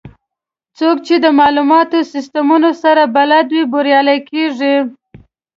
[0.77, 4.75] څوک چې د معلوماتي سیستمونو سره بلد وي، بریالي کېږي.